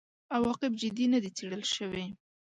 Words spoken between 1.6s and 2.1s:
شوي.